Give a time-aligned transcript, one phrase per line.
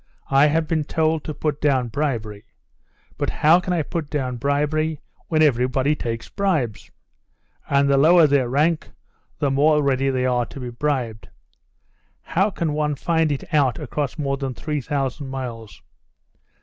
[0.31, 2.43] I have been told to put down bribery.
[3.19, 6.89] But how can I put down bribery when everybody takes bribes?
[7.69, 8.89] And the lower their rank
[9.37, 11.29] the more ready they are to be bribed.
[12.23, 15.83] How can one find it out across more than three thousand miles?